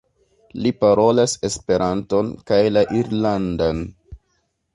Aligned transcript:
Li 0.61 0.69
parolas 0.79 1.35
Esperanton 1.49 2.33
kaj 2.53 2.59
la 2.75 2.85
irlandan. 3.03 3.85